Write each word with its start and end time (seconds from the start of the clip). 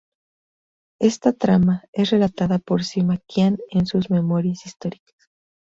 Esta 0.99 1.31
trama 1.31 1.83
es 1.93 2.09
relatada 2.09 2.57
por 2.57 2.83
Sima 2.83 3.17
Qian 3.27 3.59
en 3.69 3.85
sus 3.85 4.09
"Memorias 4.09 4.65
históricas". 4.65 5.15